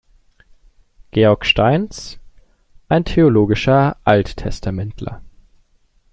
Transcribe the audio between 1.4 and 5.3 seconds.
Steins: "Ein theologischer Alttestamentler.